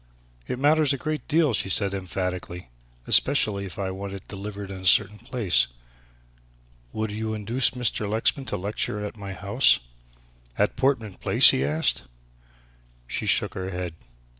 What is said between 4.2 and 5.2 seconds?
delivered in a certain